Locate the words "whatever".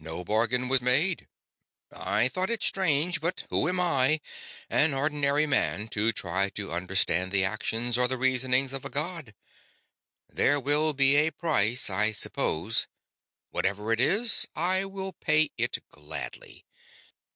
13.52-13.92